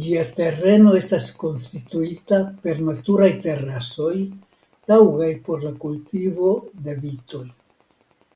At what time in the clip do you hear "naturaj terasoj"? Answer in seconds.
2.90-4.12